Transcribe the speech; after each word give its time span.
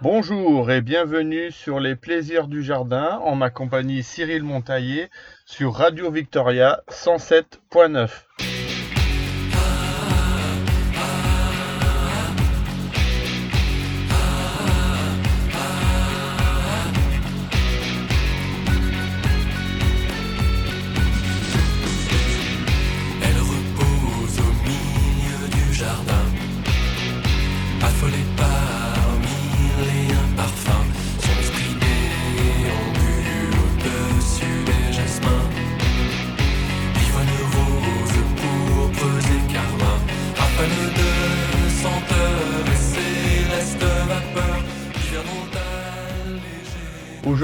Bonjour 0.00 0.70
et 0.72 0.80
bienvenue 0.80 1.52
sur 1.52 1.78
les 1.78 1.94
plaisirs 1.94 2.48
du 2.48 2.62
jardin 2.62 3.20
en 3.22 3.36
ma 3.36 3.50
compagnie 3.50 4.02
Cyril 4.02 4.42
Montaillé 4.42 5.08
sur 5.46 5.74
Radio 5.74 6.10
Victoria 6.10 6.82
107.9. 6.90 8.61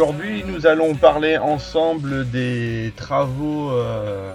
Aujourd'hui, 0.01 0.45
nous 0.45 0.69
allons 0.69 0.95
parler 0.95 1.38
ensemble 1.38 2.30
des 2.30 2.93
travaux 2.95 3.73
euh, 3.73 4.33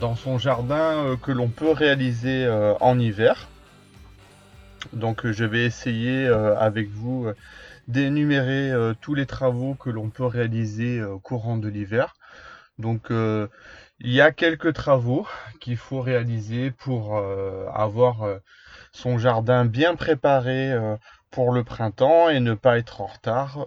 dans 0.00 0.16
son 0.16 0.38
jardin 0.38 1.04
euh, 1.04 1.16
que 1.16 1.30
l'on 1.30 1.46
peut 1.46 1.70
réaliser 1.70 2.44
euh, 2.44 2.74
en 2.80 2.98
hiver. 2.98 3.46
Donc, 4.92 5.24
je 5.30 5.44
vais 5.44 5.64
essayer 5.64 6.26
avec 6.26 6.90
vous 6.90 7.28
d'énumérer 7.86 8.72
tous 9.00 9.14
les 9.14 9.26
travaux 9.26 9.74
que 9.74 9.88
l'on 9.88 10.10
peut 10.10 10.26
réaliser 10.26 11.00
courant 11.22 11.58
de 11.58 11.68
l'hiver. 11.68 12.16
Donc, 12.78 13.10
il 13.10 14.12
y 14.12 14.20
a 14.20 14.32
quelques 14.32 14.72
travaux 14.72 15.28
qu'il 15.60 15.76
faut 15.76 16.00
réaliser 16.00 16.72
pour 16.72 17.22
avoir 17.72 18.26
son 18.92 19.18
jardin 19.18 19.64
bien 19.64 19.94
préparé 19.94 20.76
pour 21.30 21.52
le 21.52 21.62
printemps 21.62 22.30
et 22.30 22.40
ne 22.40 22.54
pas 22.54 22.78
être 22.78 23.00
en 23.00 23.06
retard. 23.06 23.66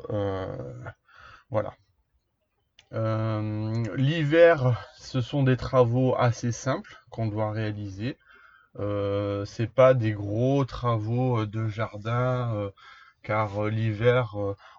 Voilà. 1.51 1.73
Euh, 2.93 3.83
l'hiver, 3.95 4.89
ce 4.97 5.21
sont 5.21 5.43
des 5.43 5.57
travaux 5.57 6.15
assez 6.17 6.51
simples 6.51 6.97
qu'on 7.09 7.27
doit 7.27 7.51
réaliser. 7.51 8.17
Euh, 8.79 9.45
c'est 9.45 9.69
pas 9.69 9.93
des 9.93 10.13
gros 10.13 10.63
travaux 10.65 11.41
euh, 11.41 11.45
de 11.45 11.67
jardin, 11.67 12.53
euh, 12.55 12.69
car 13.23 13.65
l'hiver, 13.65 14.35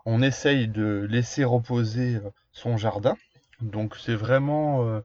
on 0.06 0.22
essaye 0.22 0.68
de 0.68 1.06
laisser 1.08 1.44
reposer 1.44 2.20
son 2.52 2.76
jardin. 2.76 3.16
Donc 3.60 3.96
c'est 3.96 4.16
vraiment 4.16 5.02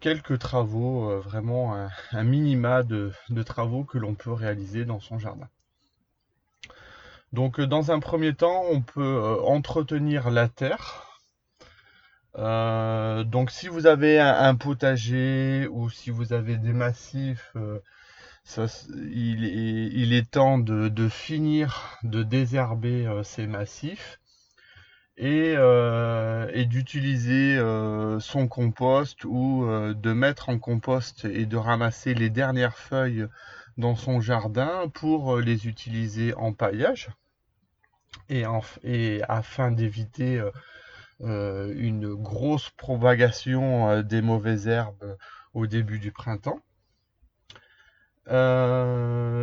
quelques 0.00 0.38
travaux, 0.40 1.20
vraiment 1.20 1.88
un, 2.12 2.24
minima 2.24 2.82
de 2.82 3.12
travaux 3.46 3.84
que 3.84 3.98
l'on 3.98 4.14
peut 4.16 4.32
réaliser 4.32 4.84
dans 4.84 5.00
son 5.00 5.18
jardin. 5.18 5.48
Donc 7.32 7.60
euh, 7.60 7.66
dans 7.66 7.90
un 7.90 8.00
premier 8.00 8.34
temps, 8.34 8.64
on 8.70 8.80
peut 8.80 9.02
euh, 9.02 9.40
entretenir 9.42 10.30
la 10.30 10.48
terre. 10.48 11.04
Euh, 12.36 13.24
donc 13.24 13.50
si 13.50 13.68
vous 13.68 13.86
avez 13.86 14.20
un, 14.20 14.54
potager 14.54 15.66
ou 15.70 15.90
si 15.90 16.10
vous 16.10 16.32
avez 16.32 16.56
des 16.56 16.72
massifs, 16.72 17.52
il 18.56 20.12
est, 20.12 20.30
temps 20.30 20.58
de, 20.58 21.08
finir 21.08 21.98
de 22.04 22.22
désherber 22.22 23.10
ces 23.24 23.46
massifs 23.46 24.20
et, 25.16 25.56
d'utiliser 26.66 27.58
son 28.20 28.46
compost 28.46 29.24
ou 29.24 29.66
de 29.94 30.12
mettre 30.12 30.48
en 30.48 30.58
compost 30.58 31.24
et 31.24 31.44
de 31.44 31.56
ramasser 31.56 32.14
les 32.14 32.30
dernières 32.30 32.78
feuilles 32.78 33.26
dans 33.78 33.94
son 33.96 34.20
jardin 34.20 34.88
pour 34.92 35.36
euh, 35.36 35.40
les 35.40 35.66
utiliser 35.68 36.34
en 36.34 36.52
paillage 36.52 37.08
et, 38.28 38.44
en- 38.46 38.62
et 38.82 39.22
afin 39.28 39.70
d'éviter 39.70 40.38
euh, 40.38 40.50
euh, 41.22 41.72
une 41.76 42.14
grosse 42.14 42.70
propagation 42.70 44.02
des 44.02 44.22
mauvaises 44.22 44.68
herbes 44.68 45.16
au 45.54 45.66
début 45.66 45.98
du 45.98 46.12
printemps. 46.12 46.60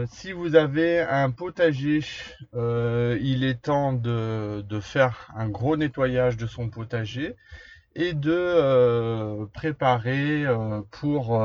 Si 0.08 0.32
vous 0.32 0.56
avez 0.56 1.02
un 1.02 1.32
potager, 1.32 2.02
il 2.54 3.44
est 3.44 3.62
temps 3.64 3.94
de, 3.94 4.80
faire 4.80 5.32
un 5.36 5.50
gros 5.50 5.76
nettoyage 5.76 6.38
de 6.38 6.46
son 6.46 6.70
potager 6.70 7.36
et 7.96 8.14
de 8.14 9.46
préparer 9.54 10.46
pour, 10.92 11.44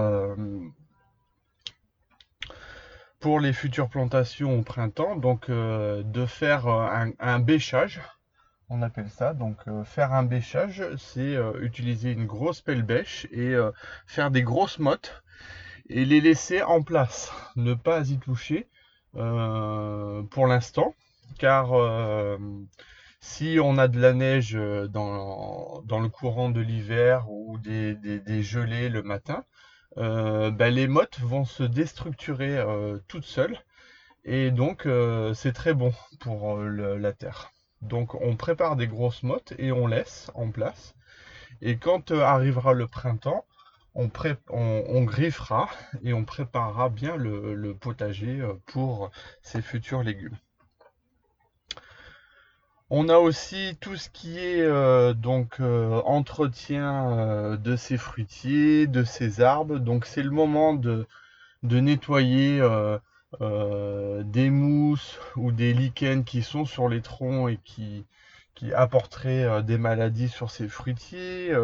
pour 3.21 3.41
les 3.41 3.53
futures 3.53 3.89
plantations 3.89 4.59
au 4.59 4.63
printemps, 4.63 5.17
donc 5.17 5.51
euh, 5.51 6.03
de 6.03 6.27
faire 6.27 6.67
euh, 6.69 6.87
un, 6.89 7.13
un 7.21 7.39
bêchage, 7.39 8.01
on 8.71 8.83
appelle 8.83 9.11
ça. 9.11 9.35
Donc 9.35 9.57
euh, 9.69 9.85
faire 9.85 10.13
un 10.15 10.25
bêchage, 10.25 10.85
c'est 10.97 11.37
euh, 11.37 11.53
utiliser 11.63 12.13
une 12.13 12.27
grosse 12.27 12.61
pelle 12.63 12.83
bêche 12.83 13.27
et 13.33 13.55
euh, 13.55 13.73
faire 14.07 14.31
des 14.31 14.43
grosses 14.43 14.79
mottes 14.79 15.23
et 15.89 16.05
les 16.05 16.21
laisser 16.21 16.63
en 16.63 16.83
place, 16.83 17.33
ne 17.57 17.75
pas 17.75 18.09
y 18.11 18.19
toucher 18.19 18.69
euh, 19.17 20.23
pour 20.25 20.47
l'instant, 20.47 20.95
car 21.39 21.73
si 23.21 23.59
on 23.63 23.79
a 23.79 23.89
de 23.89 24.01
la 24.01 24.13
neige 24.13 24.55
dans, 24.91 25.83
dans 25.85 26.01
le 26.01 26.09
courant 26.09 26.51
de 26.51 26.61
l'hiver 26.61 27.31
ou 27.31 27.59
des, 27.59 27.95
des- 27.95 28.21
des 28.21 28.43
gelées 28.43 28.89
le 28.89 29.03
matin, 29.03 29.45
euh, 30.01 30.51
ben, 30.51 30.73
les 30.73 30.89
mottes 30.89 31.21
vont 31.21 31.45
se 31.45 31.63
déstructurer 31.63 32.59
euh, 32.59 32.99
toutes 33.07 33.25
seules 33.25 33.59
et 34.25 34.51
donc 34.51 34.87
euh, 34.87 35.35
c'est 35.35 35.53
très 35.53 35.75
bon 35.75 35.93
pour 36.21 36.59
la 36.59 37.13
terre. 37.13 37.53
Donc 37.83 38.15
on 38.15 38.37
prépare 38.37 38.77
des 38.77 38.87
grosses 38.87 39.23
mottes 39.23 39.53
et 39.59 39.73
on 39.73 39.87
laisse 39.87 40.31
en 40.35 40.51
place. 40.51 40.95
Et 41.61 41.77
quand 41.77 42.11
arrivera 42.13 42.73
le 42.73 42.87
printemps, 42.87 43.45
on, 43.95 44.09
griffera 45.05 45.69
et 46.03 46.15
on 46.15 46.25
préparera 46.25 46.89
bien 46.89 47.17
le, 47.17 47.55
le 47.55 47.75
potager 47.75 48.41
pour 48.67 49.11
ses 49.43 49.61
futurs 49.61 50.03
légumes. 50.03 50.39
On 52.93 53.09
a 53.09 53.19
aussi 53.19 53.77
tout 53.81 53.95
ce 53.95 54.11
qui 54.11 54.37
est 54.41 54.63
euh, 54.63 55.15
donc 55.15 55.61
euh, 55.61 56.03
entretien 56.05 57.09
euh, 57.19 57.57
de 57.57 57.77
ces 57.77 57.97
fruitiers, 57.97 58.89
de 58.89 59.05
ces 59.05 59.41
arbres. 59.41 59.79
Donc 59.79 60.07
c'est 60.07 60.25
le 60.25 60.31
moment 60.31 60.75
de, 60.75 61.07
nettoyer 61.63 62.61
des 63.39 64.51
mousses 64.51 65.21
ou 65.37 65.53
des 65.53 65.73
lichens 65.73 66.25
qui 66.25 66.43
sont 66.43 66.65
sur 66.65 66.89
les 66.89 67.01
troncs 67.01 67.51
et 67.51 67.61
qui, 67.65 68.05
apporteraient 68.75 69.63
des 69.63 69.79
maladies 69.79 70.29
sur 70.29 70.51
ces 70.51 70.69
fruitiers, 70.69 71.55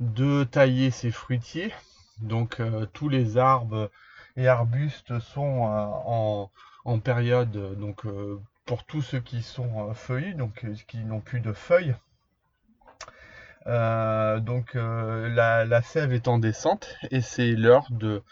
de 0.00 0.44
tailler 0.44 0.90
ces 0.90 1.10
fruitiers. 1.10 1.72
Donc 2.20 2.60
tous 2.92 3.08
les 3.08 3.38
arbres 3.38 3.90
et 4.36 4.48
arbustes 4.48 5.20
sont 5.20 5.62
en, 5.62 6.50
en 6.84 6.98
période, 6.98 7.78
donc 7.78 8.04
pour 8.68 8.84
tous 8.84 9.00
ceux 9.00 9.20
qui 9.20 9.42
sont 9.42 9.88
euh, 9.88 9.94
feuillus, 9.94 10.34
donc 10.34 10.62
euh, 10.64 10.74
qui 10.86 10.98
n'ont 10.98 11.20
plus 11.20 11.40
de 11.40 11.54
feuilles. 11.54 11.96
Euh, 13.66 14.40
donc 14.40 14.74
la, 14.74 15.82
sève 15.82 16.12
est 16.12 16.28
en 16.28 16.38
descente 16.38 16.96
et 17.10 17.20
c'est 17.20 17.52
l'heure 17.52 17.86
de, 17.90 18.22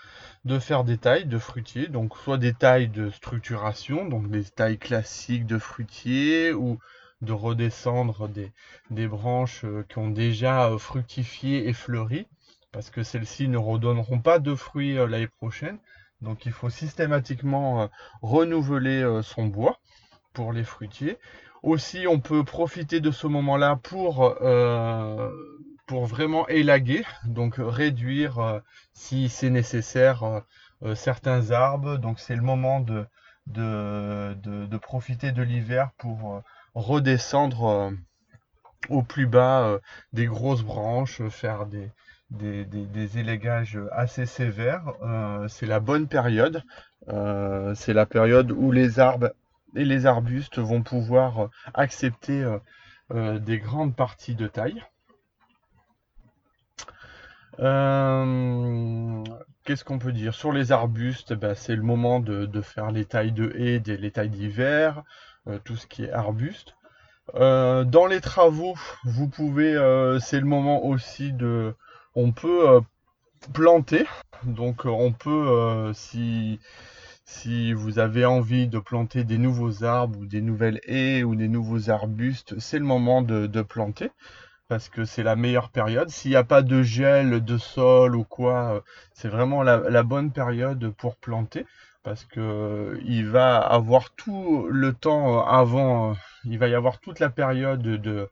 de 0.44 0.58
faire 0.58 0.84
des 0.84 0.98
tailles 0.98 1.26
de 1.26 1.38
fruitiers, 1.38 1.88
donc 1.88 2.16
soit 2.16 2.38
des 2.38 2.54
tailles 2.54 2.88
de 2.88 3.10
structuration, 3.10 4.06
donc 4.06 4.30
des 4.30 4.44
tailles 4.44 4.78
classiques 4.78 5.46
de 5.46 5.58
fruitiers, 5.58 6.52
ou 6.52 6.78
de 7.22 7.32
redescendre 7.32 8.28
des, 8.28 8.52
des 8.90 9.08
branches 9.08 9.64
qui 9.88 9.98
ont 9.98 10.10
déjà 10.10 10.70
fructifié 10.78 11.68
et 11.68 11.72
fleuri, 11.72 12.26
parce 12.72 12.90
que 12.90 13.02
celles-ci 13.02 13.48
ne 13.48 13.58
redonneront 13.58 14.20
pas 14.20 14.38
de 14.38 14.54
fruits 14.54 14.94
l'année 14.94 15.28
prochaine. 15.28 15.78
Donc 16.22 16.46
il 16.46 16.52
faut 16.52 16.70
systématiquement 16.70 17.90
renouveler 18.22 19.20
son 19.22 19.46
bois 19.46 19.78
les 20.52 20.64
fruitiers. 20.64 21.18
Aussi, 21.62 22.06
on 22.06 22.20
peut 22.20 22.44
profiter 22.44 23.00
de 23.00 23.10
ce 23.10 23.26
moment-là 23.26 23.74
pour, 23.82 24.36
euh, 24.40 25.30
pour 25.86 26.06
vraiment 26.06 26.46
élaguer, 26.46 27.04
donc 27.24 27.56
réduire 27.58 28.38
euh, 28.38 28.60
si 28.92 29.28
c'est 29.28 29.50
nécessaire 29.50 30.42
euh, 30.84 30.94
certains 30.94 31.50
arbres. 31.50 31.96
Donc 31.98 32.20
c'est 32.20 32.36
le 32.36 32.42
moment 32.42 32.78
de, 32.78 33.06
profiter 34.82 35.32
de 35.32 35.42
l'hiver 35.42 35.90
pour 35.98 36.40
redescendre 36.74 37.92
au 38.88 39.02
plus 39.02 39.26
bas 39.26 39.80
des 40.12 40.26
grosses 40.26 40.62
branches, 40.62 41.20
faire 41.30 41.66
des, 41.66 41.90
des, 42.30 42.66
assez 43.90 44.26
sévères, 44.26 44.84
c'est 45.48 45.66
la 45.66 45.80
bonne 45.80 46.06
période. 46.06 46.62
C'est 47.08 47.92
la 47.92 48.06
période 48.06 48.52
où 48.52 48.70
les 48.70 49.00
arbres 49.00 49.32
les 49.84 50.06
arbustes 50.06 50.58
vont 50.58 50.82
pouvoir 50.82 51.44
euh, 51.44 51.48
accepter 51.74 52.42
euh, 52.42 52.58
euh, 53.12 53.38
des 53.38 53.58
grandes 53.58 53.94
parties 53.94 54.34
de 54.34 54.46
taille. 54.46 54.82
Qu'est-ce 59.64 59.84
qu'on 59.84 59.98
peut 59.98 60.12
dire? 60.12 60.34
Sur 60.34 60.52
les 60.52 60.72
arbustes, 60.72 61.32
ben, 61.32 61.54
c'est 61.54 61.74
le 61.74 61.82
moment 61.82 62.20
de, 62.20 62.60
faire 62.60 62.90
les 62.90 63.06
tailles 63.06 63.32
de 63.32 63.52
haies, 63.56 63.80
des, 63.80 63.96
les 63.96 64.10
tailles 64.10 64.28
d'hiver, 64.28 65.02
tout 65.64 65.76
ce 65.76 65.86
qui 65.86 66.04
est 66.04 66.12
arbuste. 66.12 66.76
Dans 67.34 68.06
les 68.06 68.20
travaux, 68.20 68.74
vous 69.04 69.26
pouvez, 69.28 69.72
c'est 70.20 70.38
le 70.38 70.44
moment 70.44 70.84
aussi 70.84 71.32
de, 71.32 71.74
on 72.14 72.30
peut 72.32 72.82
planter. 73.54 74.06
Donc, 74.44 74.84
on 74.84 75.12
peut, 75.12 75.92
si, 75.94 76.60
si 77.26 77.72
vous 77.72 77.98
avez 77.98 78.24
envie 78.24 78.68
de 78.68 78.78
planter 78.78 79.24
des 79.24 79.38
nouveaux 79.38 79.82
arbres 79.84 80.20
ou 80.20 80.26
des 80.26 80.40
nouvelles 80.40 80.80
haies 80.86 81.24
ou 81.24 81.34
des 81.34 81.48
nouveaux 81.48 81.90
arbustes, 81.90 82.58
c'est 82.60 82.78
le 82.78 82.84
moment 82.84 83.20
de, 83.20 83.62
planter 83.62 84.10
parce 84.68 84.88
que 84.88 85.04
c'est 85.04 85.24
la 85.24 85.36
meilleure 85.36 85.70
période. 85.70 86.08
S'il 86.08 86.30
n'y 86.30 86.36
a 86.36 86.44
pas 86.44 86.62
de 86.62 86.82
gel 86.82 87.44
de 87.44 87.58
sol 87.58 88.16
ou 88.16 88.24
quoi, 88.24 88.76
euh, 88.76 88.80
c'est 89.12 89.28
vraiment 89.28 89.62
la, 89.62 89.78
la 89.78 90.02
bonne 90.02 90.32
période 90.32 90.90
pour 90.90 91.16
planter 91.16 91.66
parce 92.04 92.24
que 92.24 92.40
euh, 92.40 93.00
il 93.04 93.28
va 93.28 93.58
avoir 93.58 94.10
tout 94.14 94.68
le 94.70 94.92
temps 94.92 95.40
euh, 95.40 95.42
avant, 95.42 96.16
il 96.44 96.58
va 96.58 96.68
y 96.68 96.74
avoir 96.74 97.00
toute 97.00 97.18
la 97.18 97.30
période 97.30 97.82
de, 97.82 98.28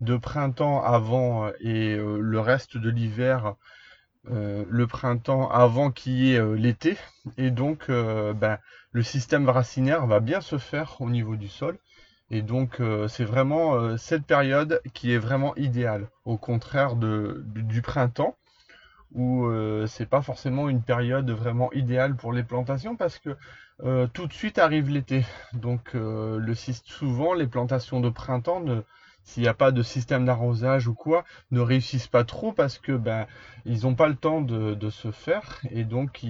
de 0.00 0.16
printemps 0.16 0.82
avant 0.82 1.48
et 1.60 1.96
le 1.96 2.40
reste 2.40 2.76
de 2.76 2.90
l'hiver, 2.90 3.54
euh, 4.30 4.64
le 4.68 4.86
printemps 4.86 5.50
avant 5.50 5.90
qu'il 5.90 6.12
y 6.12 6.34
ait 6.34 6.38
euh, 6.38 6.54
l'été. 6.54 6.96
Et 7.38 7.50
donc, 7.50 7.86
euh, 7.88 8.32
ben, 8.32 8.58
le 8.92 9.02
système 9.02 9.48
racinaire 9.48 10.06
va 10.06 10.20
bien 10.20 10.40
se 10.40 10.58
faire 10.58 11.00
au 11.00 11.10
niveau 11.10 11.34
du 11.34 11.48
sol. 11.48 11.76
Et 12.30 12.40
donc, 12.40 12.80
c'est 13.08 13.26
vraiment 13.26 13.98
cette 13.98 14.24
période 14.24 14.80
qui 14.94 15.12
est 15.12 15.18
vraiment 15.18 15.54
idéale, 15.56 16.08
au 16.24 16.38
contraire 16.38 16.96
du, 16.96 17.82
printemps, 17.82 18.38
où 19.14 19.46
c'est 19.86 20.08
pas 20.08 20.22
forcément 20.22 20.70
une 20.70 20.80
période 20.80 21.30
vraiment 21.30 21.70
idéale 21.74 22.16
pour 22.16 22.32
les 22.32 22.42
plantations 22.42 22.96
parce 22.96 23.18
que 23.18 23.36
tout 24.14 24.26
de 24.26 24.32
suite 24.32 24.58
arrive 24.58 24.88
l'été. 24.88 25.26
Donc, 25.52 25.90
le, 25.92 26.54
souvent, 26.54 27.34
les 27.34 27.46
plantations 27.46 28.00
de 28.00 28.08
printemps, 28.08 28.60
ne, 28.60 28.80
s'il 29.24 29.42
n'y 29.42 29.48
a 29.48 29.54
pas 29.54 29.70
de 29.70 29.82
système 29.82 30.24
d'arrosage 30.24 30.88
ou 30.88 30.94
quoi, 30.94 31.24
ne 31.50 31.60
réussissent 31.60 32.08
pas 32.08 32.24
trop 32.24 32.52
parce 32.52 32.78
que 32.78 32.92
ben, 32.92 33.26
ils 33.64 33.82
n'ont 33.82 33.94
pas 33.94 34.08
le 34.08 34.16
temps 34.16 34.40
de, 34.40 34.90
se 34.90 35.10
faire 35.10 35.60
et 35.70 35.84
donc 35.84 36.20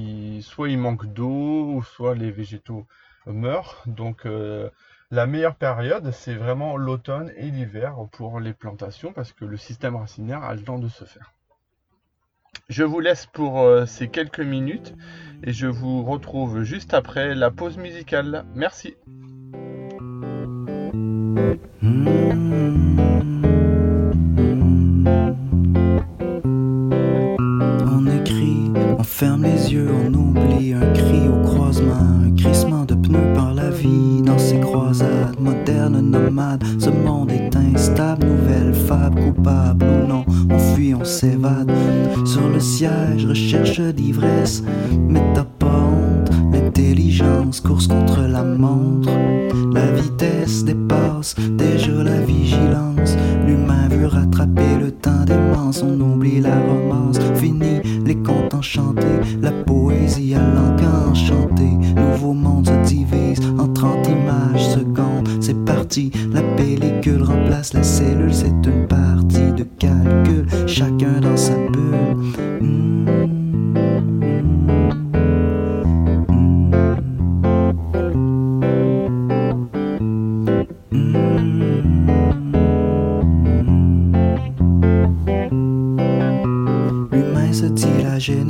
soit 0.40 0.68
il 0.68 0.78
manque 0.78 1.06
d'eau, 1.06 1.82
soit 1.82 2.14
les 2.14 2.30
végétaux 2.30 2.86
meurent. 3.26 3.82
Donc, 3.86 4.26
euh, 4.26 4.68
la 5.10 5.26
meilleure 5.26 5.56
période, 5.56 6.10
c'est 6.12 6.34
vraiment 6.34 6.76
l'automne 6.76 7.32
et 7.36 7.50
l'hiver 7.50 7.96
pour 8.12 8.40
les 8.40 8.52
plantations 8.52 9.12
parce 9.12 9.32
que 9.32 9.44
le 9.44 9.56
système 9.56 9.96
racinaire 9.96 10.42
a 10.42 10.54
le 10.54 10.62
temps 10.62 10.78
de 10.78 10.88
se 10.88 11.04
faire. 11.04 11.32
Je 12.68 12.84
vous 12.84 13.00
laisse 13.00 13.26
pour 13.26 13.60
euh, 13.60 13.86
ces 13.86 14.08
quelques 14.08 14.40
minutes 14.40 14.94
et 15.42 15.52
je 15.52 15.66
vous 15.66 16.04
retrouve 16.04 16.62
juste 16.62 16.94
après 16.94 17.34
la 17.34 17.50
pause 17.50 17.76
musicale. 17.76 18.44
Merci. 18.54 18.94
On 21.82 22.21
ferme 29.22 29.44
les 29.44 29.72
yeux, 29.72 29.88
on 30.04 30.12
oublie 30.14 30.74
un 30.74 30.92
cri 30.94 31.28
au 31.28 31.46
croisement, 31.46 32.26
un 32.26 32.34
crissement 32.34 32.84
de 32.84 32.94
pneus 32.96 33.32
par 33.36 33.54
la 33.54 33.70
vie 33.70 34.20
dans 34.20 34.36
ces 34.36 34.58
croisades 34.58 35.38
modernes 35.38 36.00
nomades. 36.00 36.64
Ce 36.80 36.90
monde 36.90 37.30
est 37.30 37.54
instable, 37.54 38.26
nouvelle 38.26 38.74
fable, 38.74 39.20
coupable 39.20 39.86
ou 39.86 40.08
non, 40.08 40.24
on 40.50 40.58
fuit, 40.58 40.92
on 40.96 41.04
s'évade. 41.04 41.70
Sur 42.24 42.48
le 42.48 42.58
siège, 42.58 43.24
recherche 43.24 43.80
d'ivresse, 43.80 44.64
mais 45.08 45.22
t'as 45.34 45.44
pas 45.44 45.84
honte, 45.86 46.30
l'intelligence 46.52 47.60
course 47.60 47.86
contre 47.86 48.22
la 48.22 48.42
montre. 48.42 49.08
La 49.72 49.86
vitesse 49.92 50.64
dépasse 50.64 51.36
déjà 51.56 51.92
la 51.92 52.20
vigilance. 52.22 53.16
L'humain 53.46 53.86
veut 53.88 54.08
rattraper 54.08 54.78
le 54.80 54.90
temps 54.90 55.24
démence. 55.24 55.80
On 55.84 56.00
oublie 56.00 56.40
la. 56.40 56.81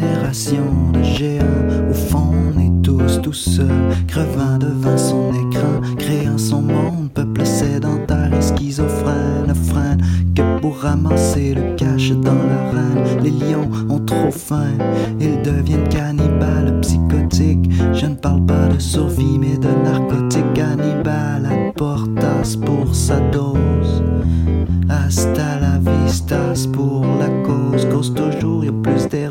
Génération 0.02 0.90
de 0.92 1.02
géants. 1.02 1.90
Au 1.90 1.94
fond, 1.94 2.32
on 2.32 2.60
est 2.60 2.82
tous 2.82 3.20
tout 3.22 3.32
seuls, 3.32 3.66
crevant 4.08 4.58
devant 4.58 4.98
son 4.98 5.30
écran, 5.30 5.80
créant 5.98 6.38
son 6.38 6.62
monde, 6.62 7.10
peuple 7.14 7.44
sédentaire 7.44 8.30
et 8.34 8.42
schizophrène, 8.42 9.46
ne 9.48 9.54
freine 9.54 10.02
que 10.34 10.60
pour 10.60 10.78
ramasser 10.78 11.54
le 11.54 11.76
cash 11.76 12.10
dans 12.10 12.32
l'arène. 12.32 13.22
Les 13.22 13.30
lions 13.30 13.68
ont 13.88 14.00
trop 14.00 14.30
faim, 14.30 14.74
ils 15.20 15.40
deviennent 15.42 15.88
cannibales 15.88 16.80
psychotiques. 16.80 17.70
Je 17.92 18.06
ne 18.06 18.14
parle 18.14 18.44
pas 18.46 18.68
de 18.68 18.78
survie, 18.78 19.38
mais 19.38 19.56
de 19.56 19.68
narcotiques 19.84 20.52
cannibales. 20.54 21.46
À 21.46 21.72
portas 21.72 22.56
pour 22.64 22.94
sa 22.94 23.18
dose. 23.30 24.02
Hasta 24.88 25.60
la 25.60 25.78
vistas 25.78 26.66
pour 26.72 27.04
la 27.18 27.28
cause. 27.46 27.86
Cause 27.90 28.14
toujours, 28.14 28.64
y 28.64 28.68
a 28.68 28.72
plus 28.72 29.08
d'héroïne 29.08 29.21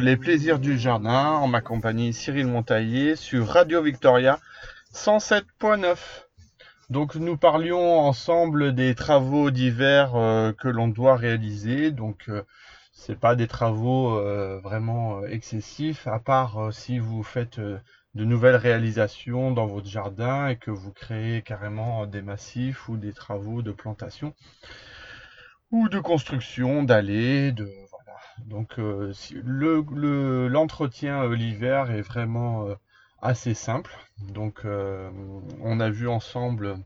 les 0.00 0.16
plaisirs 0.16 0.58
du 0.58 0.78
jardin 0.78 1.30
en 1.30 1.46
ma 1.46 1.60
compagnie 1.60 2.12
Cyril 2.12 2.46
Montaillé 2.46 3.16
sur 3.16 3.46
Radio 3.46 3.82
Victoria 3.82 4.38
107.9. 4.92 5.96
Donc 6.90 7.14
nous 7.14 7.36
parlions 7.36 8.00
ensemble 8.00 8.74
des 8.74 8.94
travaux 8.94 9.50
d'hiver 9.50 10.16
euh, 10.16 10.52
que 10.52 10.68
l'on 10.68 10.88
doit 10.88 11.16
réaliser. 11.16 11.90
Donc 11.90 12.28
euh, 12.28 12.42
c'est 12.92 13.18
pas 13.18 13.36
des 13.36 13.46
travaux 13.46 14.18
euh, 14.18 14.60
vraiment 14.62 15.18
euh, 15.18 15.26
excessifs, 15.26 16.06
à 16.06 16.18
part 16.18 16.58
euh, 16.58 16.70
si 16.70 16.98
vous 16.98 17.22
faites 17.22 17.58
euh, 17.58 17.78
de 18.14 18.24
nouvelles 18.24 18.56
réalisations 18.56 19.50
dans 19.50 19.66
votre 19.66 19.88
jardin 19.88 20.48
et 20.48 20.56
que 20.56 20.70
vous 20.70 20.92
créez 20.92 21.42
carrément 21.42 22.06
des 22.06 22.22
massifs 22.22 22.88
ou 22.88 22.96
des 22.96 23.12
travaux 23.12 23.62
de 23.62 23.72
plantation 23.72 24.34
ou 25.70 25.88
de 25.88 25.98
construction 25.98 26.82
d'allées, 26.82 27.52
de. 27.52 27.68
Donc 28.38 28.78
euh, 28.78 29.12
l'entretien 30.48 31.24
euh, 31.24 31.34
l'hiver 31.34 31.90
est 31.90 32.02
vraiment 32.02 32.66
euh, 32.66 32.74
assez 33.22 33.54
simple. 33.54 33.96
Donc 34.28 34.64
on 34.64 35.80
a 35.80 35.90
vu 35.90 36.08
ensemble 36.08 36.78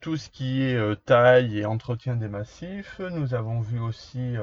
tout 0.00 0.16
ce 0.16 0.28
qui 0.28 0.62
est 0.62 1.04
taille 1.04 1.60
et 1.60 1.66
entretien 1.66 2.16
des 2.16 2.28
massifs. 2.28 3.00
Nous 3.00 3.34
avons 3.34 3.60
vu 3.60 3.78
aussi 3.78 4.34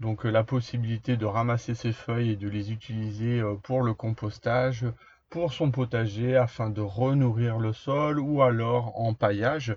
donc 0.00 0.24
la 0.24 0.42
possibilité 0.42 1.16
de 1.16 1.26
ramasser 1.26 1.74
ces 1.74 1.92
feuilles 1.92 2.32
et 2.32 2.36
de 2.36 2.48
les 2.48 2.72
utiliser 2.72 3.40
pour 3.62 3.82
le 3.82 3.94
compostage, 3.94 4.84
pour 5.30 5.52
son 5.52 5.70
potager 5.70 6.36
afin 6.36 6.70
de 6.70 6.80
renourrir 6.80 7.58
le 7.58 7.72
sol 7.72 8.18
ou 8.18 8.42
alors 8.42 9.00
en 9.00 9.14
paillage. 9.14 9.76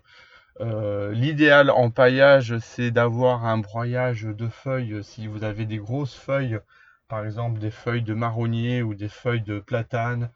Euh, 0.61 1.11
l'idéal 1.13 1.69
en 1.71 1.89
paillage, 1.89 2.57
c'est 2.59 2.91
d'avoir 2.91 3.45
un 3.45 3.57
broyage 3.57 4.23
de 4.23 4.47
feuilles. 4.47 5.03
Si 5.03 5.27
vous 5.27 5.43
avez 5.43 5.65
des 5.65 5.77
grosses 5.77 6.15
feuilles, 6.15 6.59
par 7.07 7.25
exemple 7.25 7.59
des 7.59 7.71
feuilles 7.71 8.03
de 8.03 8.13
marronnier 8.13 8.81
ou 8.83 8.93
des 8.93 9.09
feuilles 9.09 9.41
de 9.41 9.59
platane 9.59 10.29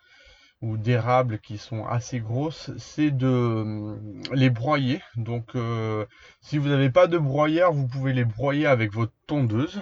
ou 0.62 0.78
d'érable 0.78 1.40
qui 1.40 1.58
sont 1.58 1.86
assez 1.86 2.20
grosses, 2.20 2.72
c'est 2.78 3.12
de 3.12 3.28
euh, 3.28 3.96
les 4.34 4.50
broyer. 4.50 5.02
Donc 5.16 5.56
euh, 5.56 6.06
si 6.42 6.58
vous 6.58 6.70
n'avez 6.70 6.90
pas 6.90 7.08
de 7.08 7.18
broyeur, 7.18 7.74
vous 7.74 7.88
pouvez 7.88 8.14
les 8.14 8.26
broyer 8.26 8.66
avec 8.66 8.94
votre 8.94 9.14
tondeuse. 9.28 9.82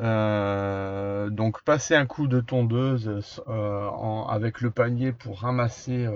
Euh, 0.00 1.30
donc 1.30 1.62
passer 1.64 1.96
un 1.96 2.06
coup 2.06 2.28
de 2.28 2.40
tondeuse 2.40 3.42
avec 4.28 4.60
le 4.60 4.70
panier 4.70 5.12
pour 5.12 5.40
ramasser 5.40 6.06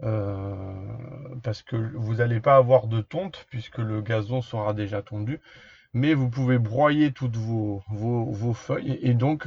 parce 0.00 1.62
que 1.62 1.76
vous 1.94 2.16
n'allez 2.16 2.40
pas 2.40 2.56
avoir 2.56 2.86
de 2.86 3.00
tonte 3.00 3.46
puisque 3.50 3.78
le 3.78 4.02
gazon 4.02 4.42
sera 4.42 4.72
déjà 4.74 5.02
tondu 5.02 5.40
mais 5.92 6.14
vous 6.14 6.28
pouvez 6.28 6.58
broyer 6.58 7.12
toutes 7.12 7.36
vos, 7.36 7.82
feuilles 8.54 8.98
et 9.02 9.14
donc 9.14 9.46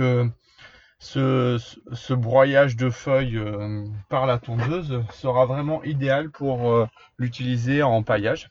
ce, 1.00 2.14
broyage 2.14 2.76
de 2.76 2.90
feuilles 2.90 3.38
euh, 3.38 3.86
par 4.10 4.26
la 4.26 4.40
tondeuse 4.40 5.04
sera 5.12 5.46
vraiment 5.46 5.84
idéal 5.84 6.32
pour 6.32 6.72
euh, 6.72 6.88
l'utiliser 7.18 7.84
en 7.84 8.04
paillage 8.04 8.50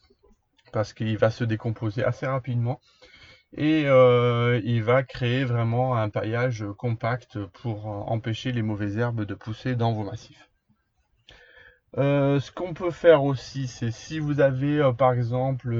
parce 0.72 0.92
qu'il 0.92 1.18
va 1.18 1.30
se 1.30 1.44
décomposer 1.44 2.04
assez 2.04 2.26
rapidement 2.26 2.80
et 3.56 3.84
euh, 3.86 4.60
il 4.64 4.82
va 4.82 5.02
créer 5.02 5.44
vraiment 5.44 5.96
un 5.96 6.08
paillage 6.08 6.64
compact 6.76 7.38
pour 7.62 7.86
empêcher 7.86 8.52
les 8.52 8.62
mauvaises 8.62 8.98
herbes 8.98 9.24
de 9.24 9.34
pousser 9.34 9.74
dans 9.76 9.92
vos 9.92 10.04
massifs. 10.04 10.50
Ce 11.96 12.50
qu'on 12.52 12.74
peut 12.74 12.90
faire 12.90 13.24
aussi, 13.24 13.66
c'est 13.66 13.90
si 13.90 14.18
vous 14.18 14.40
avez 14.40 14.90
par 14.96 15.12
exemple 15.12 15.72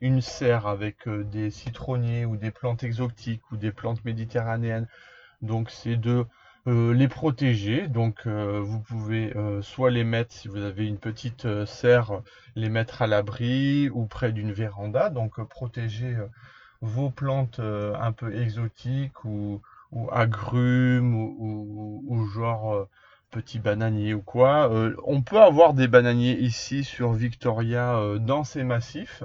une 0.00 0.20
serre 0.20 0.66
avec 0.66 1.08
des 1.08 1.50
citronniers 1.50 2.24
ou 2.24 2.36
des 2.36 2.50
plantes 2.50 2.82
exotiques 2.82 3.42
ou 3.52 3.56
des 3.56 3.72
plantes 3.72 4.04
méditerranéennes 4.04 4.88
donc 5.42 5.70
c'est 5.70 5.96
de 5.96 6.24
euh, 6.68 6.94
les 6.94 7.08
protéger. 7.08 7.88
Donc 7.88 8.26
euh, 8.26 8.60
vous 8.62 8.80
pouvez 8.80 9.36
euh, 9.36 9.60
soit 9.62 9.90
les 9.90 10.04
mettre, 10.04 10.32
si 10.32 10.48
vous 10.48 10.62
avez 10.62 10.86
une 10.86 10.98
petite 10.98 11.64
serre, 11.66 12.22
les 12.54 12.68
mettre 12.68 13.02
à 13.02 13.06
l'abri 13.06 13.90
ou 13.90 14.06
près 14.06 14.32
d'une 14.32 14.52
véranda. 14.52 15.10
Donc 15.10 15.42
protéger 15.48 16.16
vos 16.80 17.10
plantes 17.10 17.60
un 17.60 18.12
peu 18.12 18.34
exotiques 18.34 19.24
ou, 19.24 19.60
agrumes 20.10 21.14
ou, 21.14 22.26
genre 22.34 22.88
petits 23.32 23.58
bananiers 23.58 24.14
ou 24.14 24.22
quoi. 24.22 24.70
on 25.04 25.22
peut 25.22 25.40
avoir 25.40 25.74
des 25.74 25.88
bananiers 25.88 26.38
ici 26.38 26.84
sur 26.84 27.12
Victoria 27.12 28.00
dans 28.20 28.44
ces 28.44 28.62
massifs. 28.62 29.24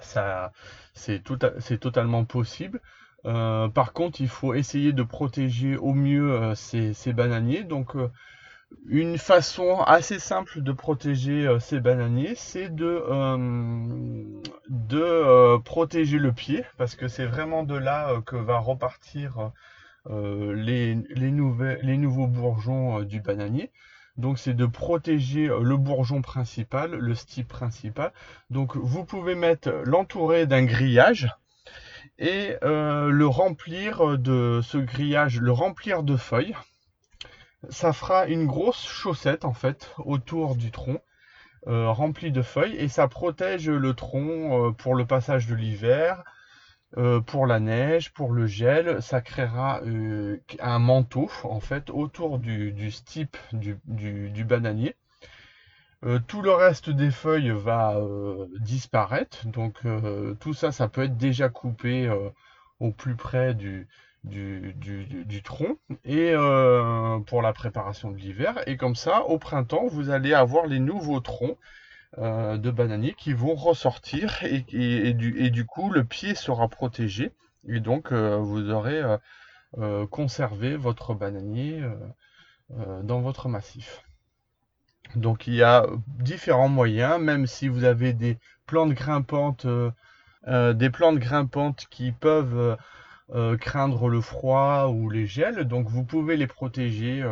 ça, 0.00 0.52
c'est 0.94 1.22
totalement 1.80 2.24
possible. 2.24 2.80
Euh, 3.26 3.68
par 3.68 3.92
contre, 3.92 4.20
il 4.20 4.28
faut 4.28 4.54
essayer 4.54 4.92
de 4.92 5.02
protéger 5.02 5.76
au 5.76 5.94
mieux 5.94 6.32
euh, 6.32 6.54
ces, 6.54 7.12
bananiers. 7.12 7.64
Donc, 7.64 7.96
euh, 7.96 8.10
une 8.86 9.18
façon 9.18 9.80
assez 9.80 10.18
simple 10.18 10.62
de 10.62 10.72
protéger 10.72 11.48
ces 11.60 11.80
bananiers, 11.80 12.34
c'est 12.34 12.74
de 12.74 12.98
protéger 15.58 16.18
le 16.18 16.32
pied, 16.32 16.64
parce 16.76 16.96
que 16.96 17.06
c'est 17.06 17.26
vraiment 17.26 17.62
de 17.62 17.76
là 17.76 18.20
que 18.26 18.34
va 18.36 18.58
repartir 18.58 19.52
les, 20.10 20.94
les, 20.94 21.30
nouveaux 21.30 22.26
bourgeons 22.26 23.02
du 23.02 23.20
bananier. 23.20 23.70
Donc 24.16 24.38
c'est 24.38 24.54
de 24.54 24.66
protéger 24.66 25.46
le 25.46 25.76
bourgeon 25.76 26.22
principal, 26.22 26.92
le 26.92 27.14
stipe 27.14 27.48
principal. 27.48 28.12
Donc 28.50 28.76
vous 28.76 29.04
pouvez 29.04 29.34
mettre 29.34 29.70
l'entourer 29.84 30.46
d'un 30.46 30.64
grillage 30.64 31.28
et 32.18 32.56
euh, 32.62 33.10
le 33.10 33.26
remplir 33.26 34.18
de 34.18 34.60
ce 34.62 34.78
grillage, 34.78 35.40
le 35.40 35.52
remplir 35.52 36.02
de 36.02 36.16
feuilles. 36.16 36.54
Ça 37.70 37.92
fera 37.92 38.26
une 38.26 38.46
grosse 38.46 38.86
chaussette 38.86 39.44
en 39.44 39.54
fait 39.54 39.90
autour 39.98 40.54
du 40.54 40.70
tronc, 40.70 41.00
euh, 41.66 41.90
remplie 41.90 42.30
de 42.30 42.42
feuilles, 42.42 42.76
et 42.76 42.88
ça 42.88 43.08
protège 43.08 43.70
le 43.70 43.94
tronc 43.94 44.68
euh, 44.68 44.70
pour 44.72 44.94
le 44.94 45.06
passage 45.06 45.46
de 45.46 45.54
l'hiver, 45.54 46.22
pour 47.26 47.46
la 47.46 47.60
neige, 47.60 48.12
pour 48.12 48.32
le 48.32 48.46
gel. 48.46 49.02
Ça 49.02 49.20
créera 49.20 49.80
un 50.60 50.78
manteau 50.78 51.30
en 51.42 51.60
fait 51.60 51.90
autour 51.90 52.38
du, 52.38 52.90
stipe 52.90 53.36
du 53.52 54.44
bananier. 54.44 54.94
Euh, 56.04 56.18
tout 56.26 56.42
le 56.42 56.52
reste 56.52 56.90
des 56.90 57.10
feuilles 57.10 57.50
va 57.50 57.96
euh, 57.96 58.46
disparaître. 58.60 59.46
Donc 59.46 59.78
euh, 59.86 60.34
tout 60.34 60.52
ça, 60.52 60.70
ça 60.70 60.88
peut 60.88 61.04
être 61.04 61.16
déjà 61.16 61.48
coupé 61.48 62.10
au 62.80 62.90
plus 62.90 63.14
près 63.14 63.54
du, 63.54 63.88
tronc 65.42 65.78
et 66.04 66.34
pour 67.26 67.42
la 67.42 67.52
préparation 67.52 68.10
de 68.10 68.16
l'hiver. 68.16 68.60
Et 68.66 68.76
comme 68.76 68.96
ça, 68.96 69.22
au 69.24 69.38
printemps, 69.38 69.86
vous 69.86 70.10
allez 70.10 70.34
avoir 70.34 70.66
les 70.66 70.80
nouveaux 70.80 71.20
troncs 71.20 71.58
de 72.18 72.70
bananiers 72.70 73.14
qui 73.14 73.32
vont 73.32 73.54
ressortir 73.54 74.42
et, 74.42 75.12
du, 75.14 75.66
coup, 75.66 75.90
le 75.90 76.04
pied 76.04 76.34
sera 76.34 76.68
protégé. 76.68 77.32
Et 77.66 77.80
donc, 77.80 78.12
vous 78.12 78.70
aurez 78.70 79.02
conservé 80.10 80.76
votre 80.76 81.14
bananier 81.14 81.82
dans 83.02 83.20
votre 83.20 83.48
massif. 83.48 84.04
Donc 85.16 85.46
il 85.46 85.54
y 85.54 85.62
a 85.62 85.86
différents 86.06 86.68
moyens, 86.68 87.20
même 87.20 87.46
si 87.46 87.68
vous 87.68 87.84
avez 87.84 88.12
des 88.12 88.38
plantes 88.66 88.92
grimpantes, 88.94 89.66
euh, 89.66 89.90
euh, 90.48 90.72
des 90.72 90.90
plantes 90.90 91.18
grimpantes 91.18 91.86
qui 91.90 92.12
peuvent 92.12 92.76
euh, 93.34 93.56
craindre 93.56 94.08
le 94.08 94.20
froid 94.20 94.88
ou 94.88 95.08
les 95.08 95.26
gels, 95.26 95.64
donc 95.64 95.88
vous 95.88 96.04
pouvez 96.04 96.36
les 96.36 96.46
protéger 96.46 97.24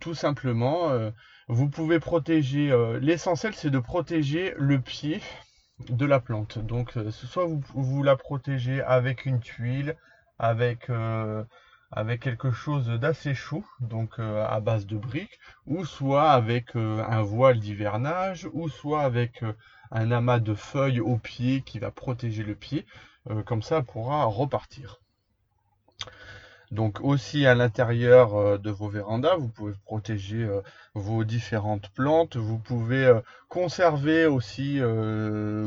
tout 0.00 0.14
simplement. 0.14 0.90
Vous 1.48 1.68
pouvez 1.68 2.00
protéger, 2.00 2.74
l'essentiel 3.00 3.54
c'est 3.54 3.70
de 3.70 3.78
protéger 3.78 4.54
le 4.56 4.80
pied 4.80 5.20
de 5.88 6.06
la 6.06 6.20
plante. 6.20 6.58
Donc 6.58 6.92
soit 7.10 7.46
vous, 7.46 8.02
la 8.02 8.16
protégez 8.16 8.82
avec 8.82 9.26
une 9.26 9.40
tuile, 9.40 9.96
avec 10.38 10.90
avec 11.92 12.20
quelque 12.20 12.50
chose 12.50 12.88
d'assez 12.88 13.34
chaud, 13.34 13.64
donc 13.80 14.18
euh, 14.18 14.44
à 14.46 14.60
base 14.60 14.86
de 14.86 14.96
briques, 14.96 15.38
ou 15.66 15.84
soit 15.84 16.30
avec 16.30 16.76
euh, 16.76 17.04
un 17.08 17.22
voile 17.22 17.60
d'hivernage, 17.60 18.48
ou 18.52 18.68
soit 18.68 19.02
avec 19.02 19.42
euh, 19.42 19.52
un 19.90 20.10
amas 20.10 20.40
de 20.40 20.54
feuilles 20.54 21.00
au 21.00 21.16
pied 21.16 21.62
qui 21.62 21.78
va 21.78 21.90
protéger 21.90 22.42
le 22.42 22.54
pied, 22.54 22.86
comme 23.44 23.62
ça 23.62 23.82
pourra 23.82 24.24
repartir. 24.24 25.00
Donc 26.72 27.00
aussi 27.00 27.46
à 27.46 27.54
l'intérieur 27.54 28.34
euh, 28.34 28.58
de 28.58 28.70
vos 28.70 28.88
vérandas, 28.88 29.36
vous 29.36 29.48
pouvez 29.48 29.74
protéger 29.84 30.42
euh, 30.42 30.60
vos 30.94 31.22
différentes 31.24 31.88
plantes. 31.90 32.36
Vous 32.36 32.58
pouvez 32.58 33.04
euh, 33.04 33.20
conserver 33.48 34.26
aussi, 34.26 34.80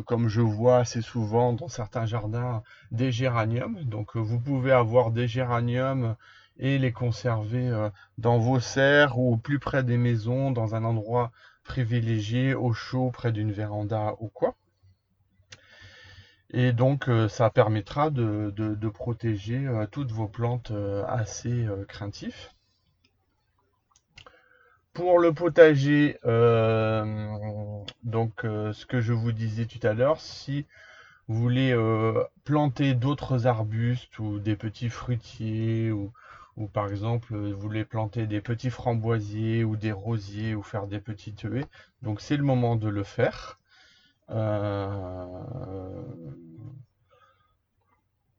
comme 0.06 0.28
je 0.28 0.42
vois 0.42 0.80
assez 0.80 1.02
souvent 1.02 1.54
dans 1.54 1.70
certains 1.70 2.06
jardins, 2.06 2.62
des 2.92 3.12
géraniums. 3.12 3.82
Donc 3.86 4.18
vous 4.18 4.40
pouvez 4.40 4.72
avoir 4.72 5.12
des 5.12 5.28
géraniums 5.28 6.16
et 6.58 6.78
les 6.78 6.92
conserver 6.92 7.90
dans 8.18 8.38
vos 8.38 8.60
serres 8.60 9.18
ou 9.18 9.38
plus 9.38 9.60
près 9.60 9.84
des 9.84 9.98
maisons, 9.98 10.52
dans 10.52 10.76
un 10.76 10.84
endroit 10.84 11.32
privilégié, 11.64 12.54
au 12.54 12.74
chaud, 12.74 13.12
près 13.12 13.32
d'une 13.32 13.54
véranda 13.54 14.16
ou 14.20 14.28
quoi. 14.28 14.56
Et 16.52 16.72
donc 16.72 17.08
euh, 17.10 17.28
ça 17.28 17.50
permettra 17.50 18.10
de, 18.10 18.90
protéger 18.90 19.68
euh, 19.68 19.86
toutes 19.86 20.12
vos 20.12 20.28
plantes 20.28 20.72
euh, 20.72 21.04
assez 21.08 21.68
craintifs. 21.88 22.54
Pour 24.94 25.20
le 25.20 25.32
potager, 25.32 26.18
donc 28.04 28.42
ce 28.42 28.86
que 28.86 29.00
je 29.00 29.14
vous 29.14 29.32
disais 29.32 29.66
tout 29.66 29.80
à 29.88 29.94
l'heure, 29.94 30.20
si 30.20 30.66
vous 31.28 31.36
voulez 31.40 31.74
planter 32.44 32.96
d'autres 32.96 33.48
arbustes 33.48 34.20
ou 34.20 34.40
des 34.40 34.58
petits 34.58 34.90
fruitiers 34.90 35.92
ou, 35.92 36.12
ou, 36.58 36.68
par 36.68 36.90
exemple 36.90 37.34
vous 37.34 37.58
voulez 37.58 37.86
planter 37.86 38.26
des 38.26 38.42
petits 38.42 38.72
framboisiers 38.72 39.64
ou 39.64 39.78
des 39.78 39.94
rosiers 39.94 40.54
ou 40.54 40.64
faire 40.64 40.88
des 40.88 41.00
petites 41.00 41.46
haies, 41.46 41.66
donc 42.02 42.20
c'est 42.20 42.36
le 42.36 42.44
moment 42.44 42.76
de 42.76 42.90
le 42.90 43.04
faire. 43.04 43.59
Euh, 44.32 46.04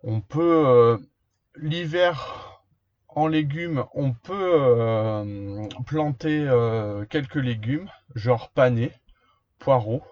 on 0.03 0.21
peut 0.21 0.65
euh, 0.67 0.99
l'hiver 1.57 2.63
en 3.09 3.27
légumes, 3.27 3.85
on 3.95 4.13
peut 4.13 4.55
euh, 4.55 5.67
planter 5.85 6.49
quelques 7.11 7.35
légumes, 7.35 7.91
genre 8.15 8.51
panais, 8.51 8.93
poireaux 9.59 10.03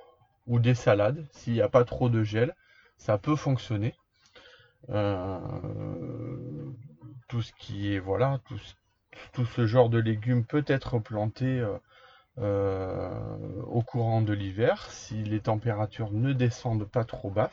ou 0.47 0.59
des 0.59 0.75
salades, 0.75 1.25
s'il 1.31 1.53
n'y 1.53 1.61
a 1.61 1.69
pas 1.69 1.85
trop 1.85 2.09
de 2.09 2.25
gel, 2.25 2.55
ça 2.97 3.17
peut 3.19 3.37
fonctionner. 3.37 3.95
tout 7.29 7.43
ce 7.43 7.53
qui 7.59 7.95
est 7.95 7.99
voilà, 8.01 8.41
tout, 9.33 9.45
ce 9.45 9.67
genre 9.67 9.91
de 9.91 9.99
légumes 9.99 10.45
peut 10.45 10.65
être 10.67 10.99
planté 10.99 11.63
au 12.41 13.83
courant 13.83 14.23
de 14.23 14.33
l'hiver, 14.33 14.91
si 14.91 15.23
les 15.25 15.41
températures 15.41 16.13
ne 16.13 16.33
descendent 16.33 16.89
pas 16.89 17.05
trop 17.05 17.31
bas. 17.31 17.51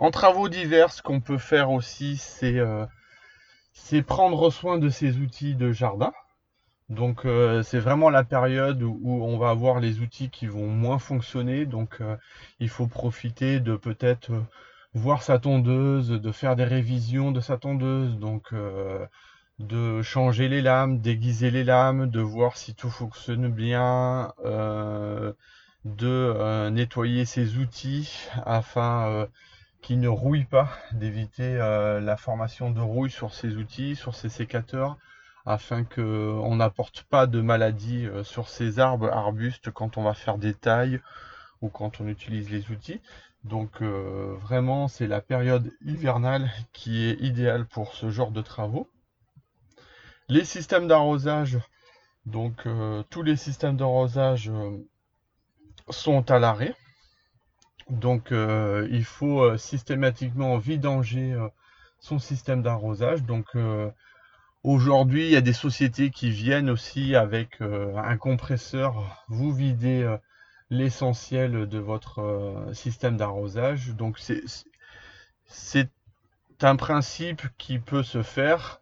En 0.00 0.10
travaux 0.10 0.48
divers, 0.48 0.92
ce 0.92 1.02
qu'on 1.02 1.20
peut 1.20 1.36
faire 1.36 1.70
aussi, 1.70 2.16
c'est 2.16 2.58
euh, 2.58 2.86
prendre 4.06 4.50
soin 4.50 4.78
de 4.78 4.88
ces 4.88 5.18
outils 5.18 5.54
de 5.54 5.72
jardin. 5.72 6.12
Donc 6.88 7.26
euh, 7.26 7.62
c'est 7.62 7.80
vraiment 7.80 8.08
la 8.08 8.24
période 8.24 8.82
où, 8.82 8.98
on 9.04 9.38
va 9.38 9.50
avoir 9.50 9.78
les 9.78 10.00
outils 10.00 10.30
qui 10.30 10.46
vont 10.46 10.68
moins 10.68 10.98
fonctionner. 10.98 11.66
Donc 11.66 11.98
euh, 12.00 12.16
il 12.60 12.70
faut 12.70 12.86
profiter 12.86 13.60
de 13.60 13.76
peut-être 13.76 14.32
euh, 14.32 14.40
voir 14.94 15.22
sa 15.22 15.38
tondeuse, 15.38 16.08
de 16.08 16.32
faire 16.32 16.56
des 16.56 16.64
révisions 16.64 17.30
de 17.30 17.40
sa 17.40 17.58
tondeuse. 17.58 18.18
Donc 18.18 18.54
euh, 18.54 19.06
de 19.60 20.00
changer 20.00 20.48
les 20.48 20.62
lames, 20.62 21.00
déguiser 21.00 21.50
les 21.50 21.64
lames, 21.64 22.08
de 22.08 22.20
voir 22.20 22.56
si 22.56 22.74
tout 22.74 22.88
fonctionne 22.88 23.48
bien, 23.48 24.32
euh, 24.44 25.34
de 25.84 26.06
euh, 26.08 26.70
nettoyer 26.70 27.26
ses 27.26 27.58
outils 27.58 28.28
afin 28.46 29.08
euh, 29.08 29.26
qu'ils 29.82 30.00
ne 30.00 30.08
rouillent 30.08 30.46
pas, 30.46 30.70
d'éviter 30.92 31.56
la 31.56 32.16
formation 32.16 32.70
de 32.70 32.80
rouille 32.80 33.10
sur 33.10 33.34
ces 33.34 33.56
outils, 33.56 33.96
sur 33.96 34.14
ces 34.14 34.30
sécateurs, 34.30 34.96
afin 35.44 35.84
qu'on 35.84 36.56
n'apporte 36.56 37.02
pas 37.02 37.26
de 37.26 37.42
maladies 37.42 38.06
euh, 38.06 38.24
sur 38.24 38.48
ces 38.48 38.78
arbres, 38.78 39.10
arbustes 39.12 39.70
quand 39.70 39.98
on 39.98 40.02
va 40.02 40.14
faire 40.14 40.38
des 40.38 40.54
tailles 40.54 41.00
ou 41.60 41.68
quand 41.68 42.00
on 42.00 42.08
utilise 42.08 42.50
les 42.50 42.70
outils. 42.70 43.00
Donc 43.44 43.80
vraiment, 43.80 44.86
c'est 44.88 45.06
la 45.06 45.22
période 45.22 45.72
hivernale 45.84 46.50
qui 46.74 47.06
est 47.06 47.18
idéale 47.20 47.64
pour 47.66 47.94
ce 47.94 48.10
genre 48.10 48.32
de 48.32 48.42
travaux. 48.42 48.86
Les 50.30 50.44
systèmes 50.44 50.86
d'arrosage, 50.86 51.58
donc 52.24 52.64
euh, 52.64 53.02
tous 53.10 53.24
les 53.24 53.34
systèmes 53.34 53.76
d'arrosage 53.76 54.48
euh, 54.48 54.76
sont 55.88 56.30
à 56.30 56.38
l'arrêt. 56.38 56.76
Donc 57.88 58.30
euh, 58.30 58.86
il 58.92 59.04
faut 59.04 59.56
systématiquement 59.56 60.56
vidanger 60.58 61.36
son 61.98 62.20
système 62.20 62.62
d'arrosage. 62.62 63.24
Donc 63.24 63.46
aujourd'hui, 64.62 65.24
il 65.24 65.32
y 65.32 65.36
a 65.36 65.40
des 65.40 65.52
sociétés 65.52 66.10
qui 66.10 66.30
viennent 66.30 66.70
aussi 66.70 67.16
avec 67.16 67.60
un 67.60 68.16
compresseur, 68.16 69.24
vous 69.26 69.52
videz 69.52 70.16
l'essentiel 70.70 71.66
de 71.66 71.78
votre 71.80 72.68
système 72.72 73.16
d'arrosage. 73.16 73.96
Donc 73.96 74.20
c'est 75.46 75.90
un 76.62 76.76
principe 76.76 77.42
qui 77.58 77.80
peut 77.80 78.04
se 78.04 78.22
faire, 78.22 78.79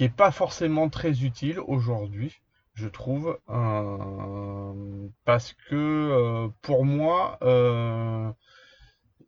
qui 0.00 0.08
pas 0.08 0.30
forcément 0.30 0.88
très 0.88 1.24
utile 1.24 1.60
aujourd'hui, 1.60 2.40
je 2.72 2.88
trouve, 2.88 3.38
euh, 3.50 5.08
parce 5.26 5.52
que 5.52 5.74
euh, 5.74 6.48
pour 6.62 6.86
moi, 6.86 7.36
euh, 7.42 8.30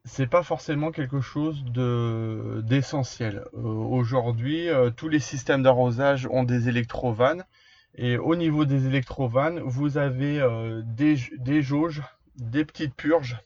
c'est 0.07 0.27
pas 0.27 0.43
forcément 0.43 0.91
quelque 0.91 1.21
chose 1.21 1.63
de 1.65 2.63
d'essentiel. 2.65 3.45
Aujourd'hui, 3.53 4.69
tous 4.97 5.11
les 5.11 5.19
systèmes 5.19 5.63
d'arrosage 5.63 6.27
ont 6.31 6.43
des 6.43 6.71
électrovannes, 6.71 7.45
et 7.95 8.17
au 8.17 8.35
niveau 8.35 8.65
des 8.65 8.87
électrovannes, 8.87 9.61
vous 9.61 9.99
avez 9.99 10.41
des, 10.87 11.17
des 11.37 11.61
jauges, 11.61 12.03
des 12.37 12.65
petites 12.65 12.95
purges, 12.95 13.37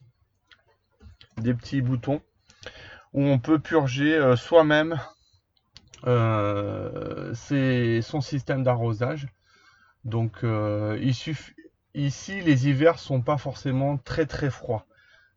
des 1.38 1.54
petits 1.54 1.83
boutons 1.83 2.23
où 3.12 3.25
on 3.25 3.40
peut 3.40 3.59
purger 3.59 4.37
soi-même 4.37 5.00
euh, 6.06 7.32
ses- 7.34 8.02
son 8.02 8.20
système 8.20 8.62
d'arrosage. 8.62 9.26
Donc 10.04 10.44
euh, 10.44 10.98
il 11.02 11.14
suffit, 11.14 11.54
ici 11.94 12.40
les 12.42 12.68
hivers 12.68 12.98
sont 12.98 13.20
pas 13.22 13.38
forcément 13.38 13.98
très 13.98 14.26
très 14.26 14.50
froids. 14.50 14.86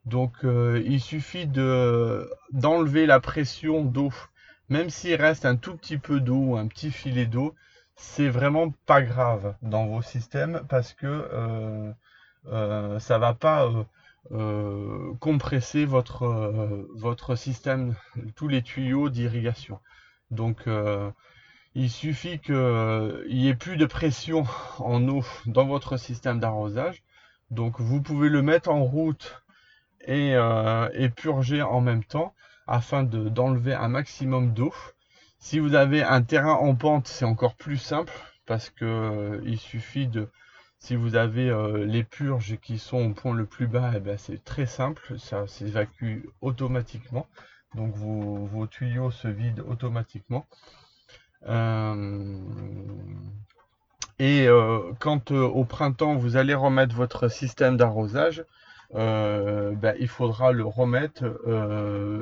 Donc 0.06 0.34
euh, 0.46 0.82
il 0.86 1.02
suffit 1.02 1.48
de 1.48 2.30
d'enlever 2.54 3.06
la 3.08 3.20
pression 3.20 3.84
d'eau. 3.86 4.12
Même 4.70 4.90
s'il 4.90 5.16
reste 5.16 5.46
un 5.46 5.58
tout 5.58 5.76
petit 5.78 5.98
peu 6.00 6.20
d'eau 6.22 6.58
un 6.58 6.68
petit 6.68 6.92
filet 6.92 7.26
d'eau, 7.28 7.56
c'est 7.96 8.30
vraiment 8.30 8.72
pas 8.88 9.02
grave 9.04 9.56
dans 9.64 9.88
vos 9.88 10.02
systèmes 10.02 10.64
parce 10.70 10.94
que 10.94 11.28
ça 13.00 13.18
va 13.20 13.34
pas 13.34 13.70
compresser 15.20 15.86
votre, 15.86 16.26
votre 16.96 17.36
système, 17.36 17.96
tous 18.36 18.48
les 18.48 18.62
tuyaux 18.62 19.10
d'irrigation. 19.10 19.80
Donc, 20.32 20.68
euh, 20.68 21.12
il 21.76 21.90
suffit 21.90 22.40
qu'il 22.40 23.26
n'y 23.30 23.48
ait 23.48 23.56
plus 23.56 23.78
de 23.78 23.86
pression 23.86 24.46
en 24.80 25.08
eau 25.08 25.24
dans 25.46 25.66
votre 25.66 25.98
système 25.98 26.40
d'arrosage. 26.40 27.04
Donc, 27.52 27.80
vous 27.80 28.02
pouvez 28.02 28.30
le 28.30 28.42
mettre 28.42 28.70
en 28.70 28.84
route 28.84 29.44
et, 30.02 30.36
euh, 30.36 31.10
purger 31.16 31.62
en 31.62 31.82
même 31.82 32.04
temps 32.04 32.34
afin 32.68 33.04
de, 33.04 33.30
d'enlever 33.30 33.74
un 33.74 33.88
maximum 33.88 34.54
d'eau. 34.54 34.74
Si 35.40 35.60
vous 35.60 35.76
avez 35.76 36.04
un 36.04 36.22
terrain 36.22 36.54
en 36.54 36.76
pente, 36.76 37.08
c'est 37.08 37.26
encore 37.26 37.56
plus 37.56 37.78
simple 37.78 38.14
parce 38.46 38.70
que 38.70 38.86
euh, 38.86 39.42
il 39.46 39.60
suffit 39.60 40.08
de, 40.08 40.28
si 40.80 40.96
vous 40.96 41.16
avez 41.16 41.50
euh, 41.50 41.86
les 41.86 42.04
purges 42.04 42.58
qui 42.58 42.80
sont 42.80 42.98
au 43.10 43.14
point 43.14 43.34
le 43.34 43.46
plus 43.46 43.68
bas, 43.68 43.92
eh 43.96 44.00
ben, 44.00 44.18
c'est 44.18 44.44
très 44.44 44.66
simple, 44.66 45.20
ça 45.20 45.46
s'évacue 45.48 46.26
automatiquement. 46.42 47.28
Donc 47.76 47.96
vos, 47.96 48.46
vos 48.46 48.68
tuyaux 48.68 49.12
se 49.12 49.28
vident 49.28 49.64
automatiquement. 49.68 50.46
Euh, 51.48 52.38
et 54.18 54.48
euh, 54.48 54.92
quand 55.00 55.32
euh, 55.32 55.44
au 55.44 55.64
printemps 55.64 56.16
vous 56.16 56.36
allez 56.36 56.54
remettre 56.54 56.96
votre 56.96 57.30
système 57.30 57.78
d'arrosage, 57.78 58.44
ben, 58.92 59.94
il 60.00 60.08
faudra 60.08 60.52
le 60.52 60.66
remettre 60.66 61.24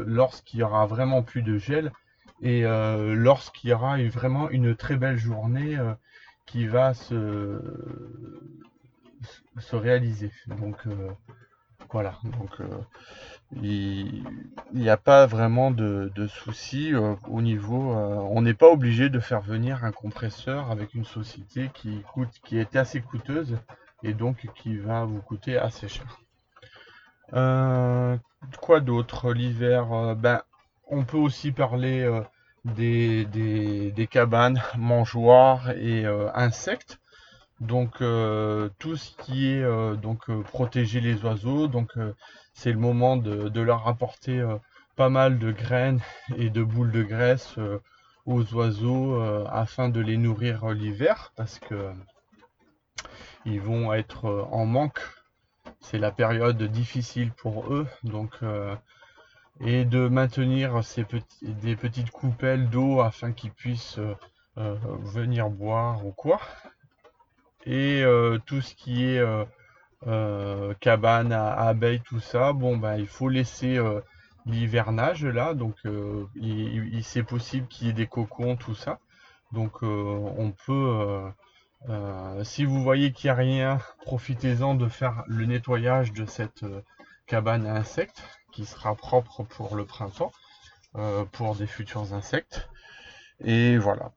lorsqu'il 0.06 0.60
y 0.60 0.64
aura 0.64 0.86
vraiment 0.86 1.24
plus 1.24 1.42
de 1.42 1.58
gel 1.58 1.94
et 2.42 2.64
lorsqu'il 2.64 3.70
y 3.70 3.74
aura 3.74 3.98
vraiment 4.10 4.50
une 4.50 4.76
très 4.76 4.98
belle 4.98 5.18
journée 5.18 5.78
qui 6.46 6.68
va 6.68 6.94
se, 6.94 7.62
se 9.60 9.76
réaliser. 9.78 10.30
Donc 10.48 10.76
voilà, 11.92 12.16
donc 12.24 12.50
euh, 12.60 12.68
il 13.62 14.24
n'y 14.74 14.90
a 14.90 14.98
pas 14.98 15.26
vraiment 15.26 15.72
de, 15.72 16.12
de 16.16 16.28
souci 16.28 16.94
euh, 16.94 17.16
au 17.30 17.42
niveau. 17.42 17.94
euh, 17.94 18.16
on 18.32 18.42
n'est 18.42 18.54
pas 18.54 18.68
obligé 18.68 19.10
de 19.10 19.20
faire 19.20 19.42
venir 19.42 19.84
un 19.86 19.92
compresseur 19.92 20.70
avec 20.72 20.94
une 20.94 21.06
société 21.06 21.70
qui 21.74 22.02
coûte, 22.14 22.42
qui 22.44 22.58
est 22.58 22.76
assez 22.76 23.02
coûteuse 23.02 23.58
et 24.04 24.14
donc 24.14 24.48
qui 24.56 24.78
va 24.78 25.06
vous 25.06 25.22
coûter 25.22 25.58
assez 25.58 25.88
cher. 25.88 26.20
Quoi 28.62 28.80
d'autre 28.80 29.34
l'hiver? 29.34 30.16
ben, 30.16 30.42
on 30.90 31.04
peut 31.04 31.18
aussi 31.18 31.52
parler 31.52 32.10
des, 32.64 33.26
des, 33.26 34.08
cabanes 34.08 34.62
mangeoires 34.78 35.72
et 35.72 36.06
insectes. 36.34 37.00
Donc 37.60 38.02
euh, 38.02 38.70
tout 38.78 38.96
ce 38.98 39.16
qui 39.18 39.48
est 39.48 39.64
euh, 39.64 39.96
donc 39.96 40.30
euh, 40.30 40.42
protéger 40.44 41.02
les 41.02 41.24
oiseaux, 41.24 41.68
donc 41.68 41.94
c'est 42.54 42.72
le 42.72 42.78
moment 42.78 43.18
de, 43.18 43.62
leur 43.62 43.88
apporter 43.88 44.44
pas 44.96 45.10
mal 45.10 45.40
de 45.40 45.52
graines 45.52 46.02
et 46.38 46.50
de 46.50 46.64
boules 46.64 46.92
de 46.92 47.04
graisse 47.04 47.56
aux 48.26 48.54
oiseaux 48.54 49.20
afin 49.48 49.90
de 49.90 50.02
les 50.02 50.18
nourrir 50.18 50.70
l'hiver 50.70 51.32
parce 51.36 51.60
que 51.60 51.92
ils 53.46 53.62
vont 53.62 53.94
être 53.94 54.48
en 54.52 54.66
manque. 54.66 55.00
C'est 55.80 56.00
la 56.00 56.12
période 56.12 56.62
difficile 56.64 57.32
pour 57.32 57.74
eux, 57.74 57.88
donc 58.04 58.40
et 59.62 59.86
de 59.86 60.08
maintenir 60.08 60.82
des 61.42 61.76
petites 61.76 62.12
coupelles 62.12 62.70
d'eau 62.70 63.02
afin 63.02 63.32
qu'ils 63.32 63.52
puissent 63.52 64.00
venir 64.56 65.50
boire 65.50 66.06
ou 66.06 66.12
quoi. 66.12 66.40
Et 67.68 68.02
euh, 68.02 68.38
tout 68.46 68.62
ce 68.62 68.74
qui 68.76 69.04
est 69.04 69.20
euh, 69.20 69.44
euh, 70.08 70.74
cabane 70.80 71.34
à, 71.34 71.52
abeilles, 71.54 72.00
tout 72.00 72.22
ça, 72.22 72.54
bon 72.54 72.78
ben 72.78 72.96
il 72.96 73.08
faut 73.08 73.28
laisser 73.28 73.78
l'hivernage 74.46 75.26
là, 75.26 75.54
donc 75.54 75.76
il, 76.36 77.04
c'est 77.04 77.24
possible 77.24 77.68
qu'il 77.68 77.88
y 77.88 77.90
ait 77.90 77.94
des 77.94 78.08
cocons, 78.08 78.56
tout 78.56 78.76
ça. 78.76 79.00
Donc 79.52 79.84
on 79.84 80.54
peut, 80.66 81.30
si 82.44 82.64
vous 82.64 82.82
voyez 82.82 83.12
qu'il 83.12 83.28
n'y 83.28 83.32
a 83.32 83.36
rien, 83.36 83.80
profitez-en 84.06 84.76
de 84.76 84.88
faire 84.88 85.24
le 85.28 85.46
nettoyage 85.46 86.14
de 86.14 86.26
cette 86.26 86.64
cabane 87.28 87.66
à 87.68 87.76
insectes 87.76 88.24
qui 88.54 88.66
sera 88.66 88.96
propre 88.96 89.44
pour 89.44 89.76
le 89.76 89.86
printemps, 89.86 90.32
pour 91.34 91.56
des 91.56 91.68
futurs 91.68 92.14
insectes. 92.14 92.70
Et 93.44 93.78
voilà. 93.78 94.14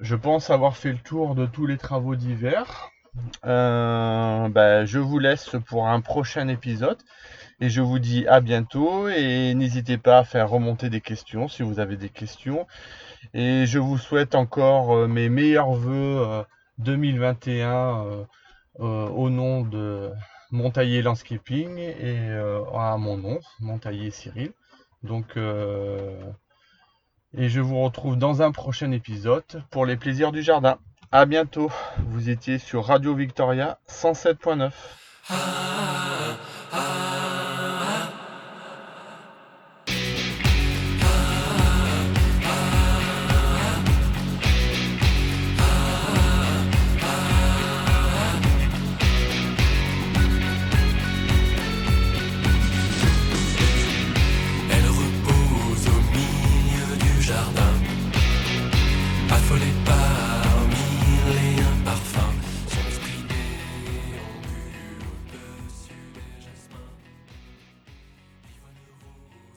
Je 0.00 0.16
pense 0.16 0.50
avoir 0.50 0.76
fait 0.76 0.92
le 0.92 0.98
tour 0.98 1.34
de 1.34 1.46
tous 1.46 1.66
les 1.66 1.76
travaux 1.76 2.16
d'hiver. 2.16 2.90
Euh, 3.44 4.48
ben, 4.48 4.84
je 4.84 4.98
vous 4.98 5.18
laisse 5.18 5.56
pour 5.66 5.88
un 5.88 6.00
prochain 6.00 6.48
épisode 6.48 6.98
et 7.60 7.68
je 7.68 7.80
vous 7.80 7.98
dis 7.98 8.26
à 8.26 8.40
bientôt 8.40 9.08
et 9.08 9.52
n'hésitez 9.54 9.98
pas 9.98 10.18
à 10.18 10.24
faire 10.24 10.48
remonter 10.48 10.90
des 10.90 11.00
questions 11.00 11.48
si 11.48 11.62
vous 11.62 11.80
avez 11.80 11.96
des 11.96 12.08
questions 12.08 12.66
et 13.34 13.66
je 13.66 13.78
vous 13.78 13.98
souhaite 13.98 14.34
encore 14.34 14.92
euh, 14.92 15.06
mes 15.06 15.28
meilleurs 15.28 15.72
voeux 15.72 16.22
euh, 16.26 16.42
2021 16.78 18.06
euh, 18.80 19.08
au 19.08 19.28
nom 19.30 19.62
de 19.62 20.10
Montaillé 20.50 21.02
Landscaping 21.02 21.78
et 21.78 22.30
à 22.74 22.96
mon 22.96 23.18
nom, 23.18 23.38
Montaillé 23.60 24.10
Cyril. 24.10 24.52
Donc, 25.02 25.38
et 27.36 27.48
je 27.48 27.60
vous 27.60 27.80
retrouve 27.80 28.16
dans 28.16 28.42
un 28.42 28.52
prochain 28.52 28.90
épisode 28.92 29.62
pour 29.70 29.86
les 29.86 29.96
plaisirs 29.96 30.32
du 30.32 30.42
jardin. 30.42 30.78
À 31.12 31.26
bientôt. 31.26 31.70
Vous 32.08 32.30
étiez 32.30 32.58
sur 32.58 32.84
Radio 32.86 33.14
Victoria 33.14 33.78
107.9. 33.88 34.70
Elle 35.30 37.09